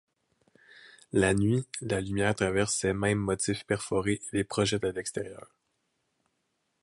La 1.13 1.35
nuit, 1.35 1.67
la 1.79 2.01
lumière 2.01 2.33
traverse 2.33 2.73
ces 2.75 2.91
mêmes 2.91 3.19
motifs 3.19 3.67
perforées 3.67 4.13
et 4.33 4.37
les 4.37 4.43
projette 4.43 4.83
à 4.83 4.91
l'extérieur. 4.91 5.51